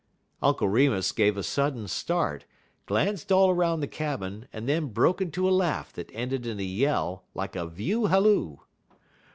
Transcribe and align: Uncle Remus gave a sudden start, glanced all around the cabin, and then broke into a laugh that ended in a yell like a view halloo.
Uncle 0.41 0.67
Remus 0.67 1.11
gave 1.11 1.37
a 1.37 1.43
sudden 1.43 1.87
start, 1.87 2.45
glanced 2.87 3.31
all 3.31 3.51
around 3.51 3.81
the 3.81 3.87
cabin, 3.87 4.47
and 4.51 4.67
then 4.67 4.87
broke 4.87 5.21
into 5.21 5.47
a 5.47 5.51
laugh 5.53 5.93
that 5.93 6.09
ended 6.11 6.47
in 6.47 6.59
a 6.59 6.63
yell 6.63 7.23
like 7.35 7.55
a 7.55 7.67
view 7.67 8.07
halloo. 8.07 8.57